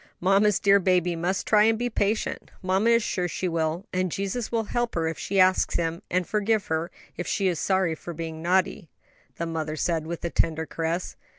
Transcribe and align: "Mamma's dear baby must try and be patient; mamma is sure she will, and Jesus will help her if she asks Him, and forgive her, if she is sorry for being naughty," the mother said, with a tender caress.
"Mamma's 0.19 0.57
dear 0.59 0.79
baby 0.79 1.15
must 1.15 1.45
try 1.45 1.65
and 1.65 1.77
be 1.77 1.87
patient; 1.87 2.49
mamma 2.63 2.89
is 2.89 3.03
sure 3.03 3.27
she 3.27 3.47
will, 3.47 3.85
and 3.93 4.11
Jesus 4.11 4.51
will 4.51 4.63
help 4.63 4.95
her 4.95 5.07
if 5.07 5.19
she 5.19 5.39
asks 5.39 5.75
Him, 5.75 6.01
and 6.09 6.25
forgive 6.27 6.65
her, 6.73 6.89
if 7.17 7.27
she 7.27 7.47
is 7.47 7.59
sorry 7.59 7.93
for 7.93 8.11
being 8.11 8.41
naughty," 8.41 8.89
the 9.35 9.45
mother 9.45 9.75
said, 9.75 10.07
with 10.07 10.25
a 10.25 10.31
tender 10.31 10.65
caress. 10.65 11.15